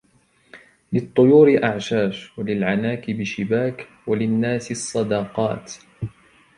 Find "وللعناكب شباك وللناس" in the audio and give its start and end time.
2.39-4.71